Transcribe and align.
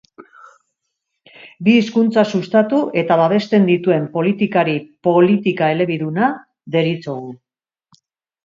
Bi 1.67 1.75
hizkuntza 1.81 2.23
sustatu 2.37 2.79
eta 3.03 3.17
babesten 3.21 3.69
dituen 3.69 4.09
politikari 4.17 4.75
politika 5.09 5.69
elebiduna 5.77 6.33
deritzogu. 6.79 7.31